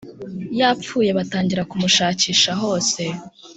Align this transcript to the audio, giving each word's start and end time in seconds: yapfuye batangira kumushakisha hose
yapfuye 0.59 1.09
batangira 1.17 1.67
kumushakisha 1.71 2.51
hose 2.61 3.01